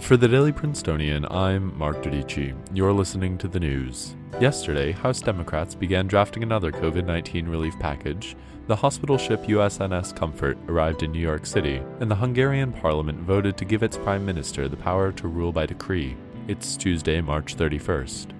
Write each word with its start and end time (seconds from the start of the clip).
For 0.00 0.16
the 0.16 0.28
Daily 0.28 0.52
Princetonian, 0.52 1.26
I'm 1.30 1.76
Mark 1.76 2.02
Dodici. 2.02 2.54
You're 2.72 2.92
listening 2.92 3.36
to 3.38 3.48
the 3.48 3.60
news. 3.60 4.14
Yesterday, 4.40 4.92
House 4.92 5.20
Democrats 5.20 5.74
began 5.74 6.06
drafting 6.06 6.42
another 6.42 6.72
COVID 6.72 7.04
19 7.04 7.46
relief 7.48 7.78
package. 7.78 8.36
The 8.68 8.76
hospital 8.76 9.18
ship 9.18 9.42
USNS 9.42 10.16
Comfort 10.16 10.56
arrived 10.68 11.02
in 11.02 11.12
New 11.12 11.18
York 11.18 11.44
City, 11.44 11.82
and 12.00 12.10
the 12.10 12.14
Hungarian 12.14 12.72
parliament 12.72 13.20
voted 13.20 13.58
to 13.58 13.64
give 13.64 13.82
its 13.82 13.98
prime 13.98 14.24
minister 14.24 14.68
the 14.68 14.76
power 14.76 15.12
to 15.12 15.28
rule 15.28 15.52
by 15.52 15.66
decree. 15.66 16.16
It's 16.46 16.76
Tuesday, 16.76 17.20
March 17.20 17.56
31st. 17.56 18.37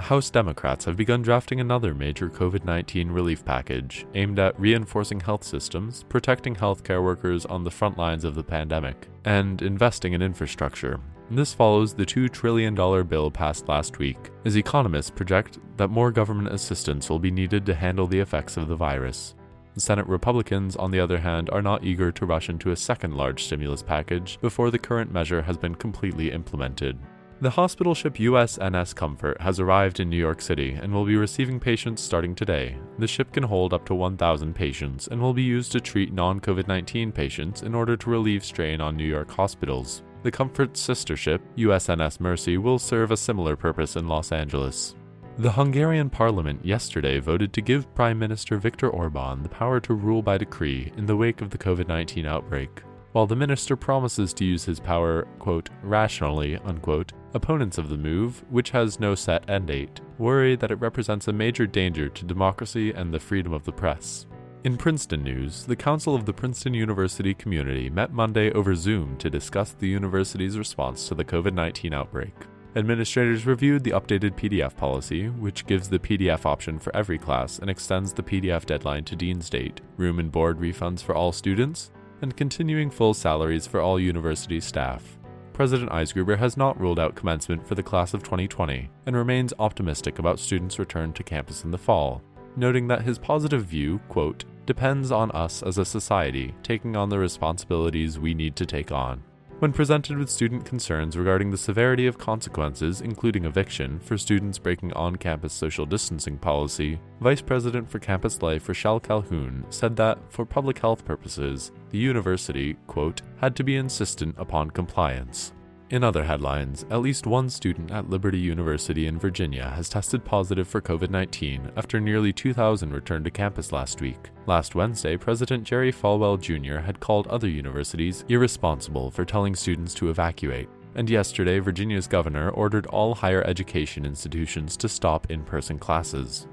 House 0.00 0.30
Democrats 0.30 0.84
have 0.84 0.96
begun 0.96 1.22
drafting 1.22 1.60
another 1.60 1.94
major 1.94 2.28
COVID 2.28 2.64
19 2.64 3.10
relief 3.10 3.44
package 3.44 4.06
aimed 4.14 4.38
at 4.38 4.58
reinforcing 4.58 5.20
health 5.20 5.44
systems, 5.44 6.04
protecting 6.08 6.54
healthcare 6.54 7.02
workers 7.02 7.46
on 7.46 7.64
the 7.64 7.70
front 7.70 7.98
lines 7.98 8.24
of 8.24 8.34
the 8.34 8.42
pandemic, 8.42 9.08
and 9.24 9.62
investing 9.62 10.12
in 10.12 10.22
infrastructure. 10.22 11.00
This 11.30 11.54
follows 11.54 11.94
the 11.94 12.06
$2 12.06 12.30
trillion 12.30 12.74
bill 12.74 13.30
passed 13.30 13.68
last 13.68 13.98
week, 13.98 14.18
as 14.44 14.56
economists 14.56 15.10
project 15.10 15.58
that 15.76 15.88
more 15.88 16.10
government 16.10 16.52
assistance 16.52 17.08
will 17.08 17.20
be 17.20 17.30
needed 17.30 17.64
to 17.66 17.74
handle 17.74 18.06
the 18.06 18.20
effects 18.20 18.56
of 18.56 18.68
the 18.68 18.76
virus. 18.76 19.34
Senate 19.76 20.06
Republicans, 20.06 20.76
on 20.76 20.90
the 20.90 21.00
other 21.00 21.18
hand, 21.18 21.48
are 21.50 21.62
not 21.62 21.84
eager 21.84 22.10
to 22.12 22.26
rush 22.26 22.48
into 22.48 22.72
a 22.72 22.76
second 22.76 23.14
large 23.14 23.44
stimulus 23.44 23.82
package 23.82 24.38
before 24.40 24.70
the 24.70 24.78
current 24.78 25.12
measure 25.12 25.42
has 25.42 25.56
been 25.56 25.74
completely 25.74 26.30
implemented. 26.30 26.98
The 27.42 27.48
hospital 27.48 27.94
ship 27.94 28.16
USNS 28.16 28.94
Comfort 28.94 29.40
has 29.40 29.58
arrived 29.58 29.98
in 29.98 30.10
New 30.10 30.18
York 30.18 30.42
City 30.42 30.72
and 30.72 30.92
will 30.92 31.06
be 31.06 31.16
receiving 31.16 31.58
patients 31.58 32.02
starting 32.02 32.34
today. 32.34 32.76
The 32.98 33.08
ship 33.08 33.32
can 33.32 33.44
hold 33.44 33.72
up 33.72 33.86
to 33.86 33.94
1,000 33.94 34.54
patients 34.54 35.08
and 35.08 35.22
will 35.22 35.32
be 35.32 35.42
used 35.42 35.72
to 35.72 35.80
treat 35.80 36.12
non 36.12 36.40
COVID 36.40 36.68
19 36.68 37.12
patients 37.12 37.62
in 37.62 37.74
order 37.74 37.96
to 37.96 38.10
relieve 38.10 38.44
strain 38.44 38.82
on 38.82 38.94
New 38.94 39.06
York 39.06 39.30
hospitals. 39.30 40.02
The 40.22 40.30
Comfort's 40.30 40.80
sister 40.80 41.16
ship, 41.16 41.40
USNS 41.56 42.20
Mercy, 42.20 42.58
will 42.58 42.78
serve 42.78 43.10
a 43.10 43.16
similar 43.16 43.56
purpose 43.56 43.96
in 43.96 44.06
Los 44.06 44.32
Angeles. 44.32 44.94
The 45.38 45.52
Hungarian 45.52 46.10
parliament 46.10 46.62
yesterday 46.62 47.20
voted 47.20 47.54
to 47.54 47.62
give 47.62 47.94
Prime 47.94 48.18
Minister 48.18 48.58
Viktor 48.58 48.90
Orban 48.90 49.42
the 49.42 49.48
power 49.48 49.80
to 49.80 49.94
rule 49.94 50.20
by 50.20 50.36
decree 50.36 50.92
in 50.98 51.06
the 51.06 51.16
wake 51.16 51.40
of 51.40 51.48
the 51.48 51.56
COVID 51.56 51.88
19 51.88 52.26
outbreak. 52.26 52.82
While 53.12 53.26
the 53.26 53.34
minister 53.34 53.74
promises 53.74 54.32
to 54.34 54.44
use 54.44 54.64
his 54.64 54.78
power, 54.78 55.26
quote, 55.40 55.68
rationally, 55.82 56.56
unquote, 56.58 57.12
opponents 57.34 57.76
of 57.76 57.88
the 57.88 57.96
move, 57.96 58.44
which 58.50 58.70
has 58.70 59.00
no 59.00 59.16
set 59.16 59.50
end 59.50 59.66
date, 59.66 60.00
worry 60.18 60.54
that 60.54 60.70
it 60.70 60.76
represents 60.76 61.26
a 61.26 61.32
major 61.32 61.66
danger 61.66 62.08
to 62.08 62.24
democracy 62.24 62.92
and 62.92 63.12
the 63.12 63.18
freedom 63.18 63.52
of 63.52 63.64
the 63.64 63.72
press. 63.72 64.26
In 64.62 64.76
Princeton 64.76 65.24
news, 65.24 65.64
the 65.64 65.74
Council 65.74 66.14
of 66.14 66.24
the 66.24 66.32
Princeton 66.32 66.72
University 66.72 67.34
community 67.34 67.90
met 67.90 68.12
Monday 68.12 68.52
over 68.52 68.76
Zoom 68.76 69.16
to 69.16 69.28
discuss 69.28 69.72
the 69.72 69.88
university's 69.88 70.56
response 70.56 71.08
to 71.08 71.16
the 71.16 71.24
COVID 71.24 71.52
19 71.52 71.92
outbreak. 71.92 72.34
Administrators 72.76 73.44
reviewed 73.44 73.82
the 73.82 73.90
updated 73.90 74.36
PDF 74.36 74.76
policy, 74.76 75.28
which 75.28 75.66
gives 75.66 75.88
the 75.88 75.98
PDF 75.98 76.46
option 76.46 76.78
for 76.78 76.94
every 76.94 77.18
class 77.18 77.58
and 77.58 77.68
extends 77.68 78.12
the 78.12 78.22
PDF 78.22 78.64
deadline 78.66 79.02
to 79.02 79.16
Dean's 79.16 79.50
date, 79.50 79.80
room 79.96 80.20
and 80.20 80.30
board 80.30 80.60
refunds 80.60 81.02
for 81.02 81.12
all 81.12 81.32
students, 81.32 81.90
and 82.22 82.36
continuing 82.36 82.90
full 82.90 83.14
salaries 83.14 83.66
for 83.66 83.80
all 83.80 83.98
university 83.98 84.60
staff. 84.60 85.18
President 85.52 85.90
Eisgruber 85.90 86.38
has 86.38 86.56
not 86.56 86.80
ruled 86.80 86.98
out 86.98 87.14
commencement 87.14 87.66
for 87.66 87.74
the 87.74 87.82
class 87.82 88.14
of 88.14 88.22
2020 88.22 88.88
and 89.06 89.16
remains 89.16 89.52
optimistic 89.58 90.18
about 90.18 90.38
students' 90.38 90.78
return 90.78 91.12
to 91.12 91.22
campus 91.22 91.64
in 91.64 91.70
the 91.70 91.78
fall, 91.78 92.22
noting 92.56 92.88
that 92.88 93.02
his 93.02 93.18
positive 93.18 93.64
view, 93.64 94.00
quote, 94.08 94.44
depends 94.66 95.10
on 95.10 95.30
us 95.32 95.62
as 95.62 95.78
a 95.78 95.84
society 95.84 96.54
taking 96.62 96.96
on 96.96 97.08
the 97.08 97.18
responsibilities 97.18 98.18
we 98.18 98.34
need 98.34 98.56
to 98.56 98.64
take 98.64 98.92
on. 98.92 99.22
When 99.60 99.74
presented 99.74 100.16
with 100.16 100.30
student 100.30 100.64
concerns 100.64 101.18
regarding 101.18 101.50
the 101.50 101.58
severity 101.58 102.06
of 102.06 102.16
consequences, 102.16 103.02
including 103.02 103.44
eviction, 103.44 104.00
for 104.00 104.16
students 104.16 104.58
breaking 104.58 104.94
on 104.94 105.16
campus 105.16 105.52
social 105.52 105.84
distancing 105.84 106.38
policy, 106.38 106.98
Vice 107.20 107.42
President 107.42 107.86
for 107.90 107.98
Campus 107.98 108.40
Life 108.40 108.66
Rochelle 108.66 109.00
Calhoun 109.00 109.66
said 109.68 109.96
that, 109.96 110.18
for 110.30 110.46
public 110.46 110.78
health 110.78 111.04
purposes, 111.04 111.72
the 111.90 111.98
university, 111.98 112.78
quote, 112.86 113.20
had 113.38 113.54
to 113.56 113.62
be 113.62 113.76
insistent 113.76 114.34
upon 114.38 114.70
compliance. 114.70 115.52
In 115.90 116.04
other 116.04 116.22
headlines, 116.22 116.86
at 116.88 117.00
least 117.00 117.26
one 117.26 117.50
student 117.50 117.90
at 117.90 118.08
Liberty 118.08 118.38
University 118.38 119.08
in 119.08 119.18
Virginia 119.18 119.68
has 119.70 119.88
tested 119.88 120.24
positive 120.24 120.68
for 120.68 120.80
COVID 120.80 121.10
19 121.10 121.72
after 121.76 121.98
nearly 121.98 122.32
2,000 122.32 122.92
returned 122.92 123.24
to 123.24 123.30
campus 123.32 123.72
last 123.72 124.00
week. 124.00 124.30
Last 124.46 124.76
Wednesday, 124.76 125.16
President 125.16 125.64
Jerry 125.64 125.92
Falwell 125.92 126.40
Jr. 126.40 126.78
had 126.78 127.00
called 127.00 127.26
other 127.26 127.48
universities 127.48 128.24
irresponsible 128.28 129.10
for 129.10 129.24
telling 129.24 129.56
students 129.56 129.92
to 129.94 130.10
evacuate. 130.10 130.68
And 130.94 131.10
yesterday, 131.10 131.58
Virginia's 131.58 132.06
governor 132.06 132.50
ordered 132.50 132.86
all 132.86 133.12
higher 133.12 133.42
education 133.42 134.06
institutions 134.06 134.76
to 134.76 134.88
stop 134.88 135.28
in 135.28 135.42
person 135.42 135.76
classes. 135.76 136.46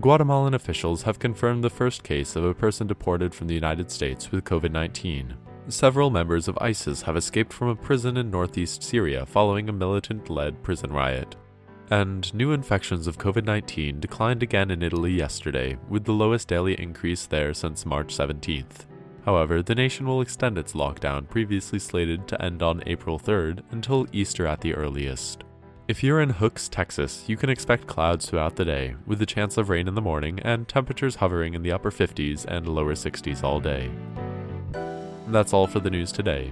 Guatemalan 0.00 0.54
officials 0.54 1.02
have 1.02 1.20
confirmed 1.20 1.62
the 1.62 1.70
first 1.70 2.02
case 2.02 2.34
of 2.34 2.44
a 2.44 2.54
person 2.54 2.88
deported 2.88 3.32
from 3.32 3.46
the 3.46 3.54
United 3.54 3.92
States 3.92 4.32
with 4.32 4.42
COVID 4.42 4.72
19. 4.72 5.36
Several 5.68 6.10
members 6.10 6.48
of 6.48 6.58
ISIS 6.60 7.02
have 7.02 7.16
escaped 7.16 7.52
from 7.52 7.68
a 7.68 7.76
prison 7.76 8.16
in 8.16 8.30
northeast 8.30 8.82
Syria 8.82 9.24
following 9.24 9.68
a 9.68 9.72
militant 9.72 10.28
led 10.28 10.60
prison 10.62 10.92
riot. 10.92 11.36
And 11.88 12.32
new 12.34 12.52
infections 12.52 13.06
of 13.06 13.18
COVID 13.18 13.44
19 13.44 14.00
declined 14.00 14.42
again 14.42 14.72
in 14.72 14.82
Italy 14.82 15.12
yesterday, 15.12 15.78
with 15.88 16.04
the 16.04 16.12
lowest 16.12 16.48
daily 16.48 16.74
increase 16.80 17.26
there 17.26 17.54
since 17.54 17.86
March 17.86 18.16
17th. 18.16 18.86
However, 19.24 19.62
the 19.62 19.76
nation 19.76 20.06
will 20.06 20.20
extend 20.20 20.58
its 20.58 20.72
lockdown 20.72 21.28
previously 21.28 21.78
slated 21.78 22.26
to 22.26 22.42
end 22.42 22.60
on 22.60 22.82
April 22.86 23.20
3rd 23.20 23.62
until 23.70 24.08
Easter 24.12 24.48
at 24.48 24.62
the 24.62 24.74
earliest. 24.74 25.44
If 25.86 26.02
you're 26.02 26.20
in 26.20 26.30
Hooks, 26.30 26.68
Texas, 26.68 27.24
you 27.28 27.36
can 27.36 27.50
expect 27.50 27.86
clouds 27.86 28.26
throughout 28.26 28.56
the 28.56 28.64
day, 28.64 28.96
with 29.06 29.20
the 29.20 29.26
chance 29.26 29.56
of 29.56 29.68
rain 29.68 29.86
in 29.86 29.94
the 29.94 30.00
morning 30.00 30.40
and 30.40 30.66
temperatures 30.66 31.16
hovering 31.16 31.54
in 31.54 31.62
the 31.62 31.72
upper 31.72 31.92
50s 31.92 32.46
and 32.46 32.66
lower 32.66 32.94
60s 32.94 33.44
all 33.44 33.60
day. 33.60 33.90
That's 35.28 35.52
all 35.52 35.66
for 35.66 35.80
the 35.80 35.90
news 35.90 36.12
today. 36.12 36.50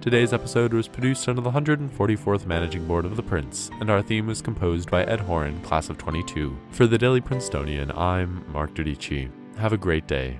Today's 0.00 0.32
episode 0.32 0.72
was 0.72 0.88
produced 0.88 1.28
under 1.28 1.42
the 1.42 1.50
144th 1.50 2.46
Managing 2.46 2.86
Board 2.86 3.04
of 3.04 3.16
The 3.16 3.22
Prince, 3.22 3.70
and 3.80 3.90
our 3.90 4.00
theme 4.00 4.26
was 4.26 4.40
composed 4.40 4.90
by 4.90 5.04
Ed 5.04 5.20
Horan, 5.20 5.60
Class 5.62 5.90
of 5.90 5.98
22. 5.98 6.56
For 6.70 6.86
the 6.86 6.96
Daily 6.96 7.20
Princetonian, 7.20 7.90
I'm 7.92 8.44
Mark 8.50 8.74
Dodici. 8.74 9.30
Have 9.58 9.72
a 9.72 9.78
great 9.78 10.06
day. 10.06 10.38